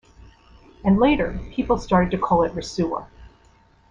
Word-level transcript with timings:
And 0.83 0.97
later 0.97 1.39
people 1.51 1.77
started 1.77 2.09
to 2.09 2.17
call 2.17 2.41
it 2.41 2.53
Rasuwa. 2.55 3.05